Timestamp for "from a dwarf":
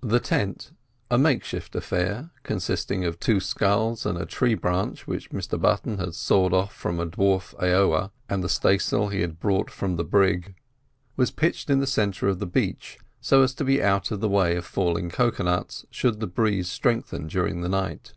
6.74-7.54